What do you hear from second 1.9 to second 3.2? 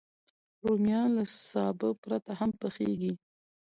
پرته هم پخېږي